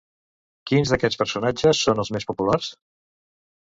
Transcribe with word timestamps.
Quins 0.71 0.93
d'aquests 0.95 1.21
personatges 1.23 1.85
són 1.87 2.05
els 2.07 2.13
més 2.19 2.29
populars? 2.35 2.77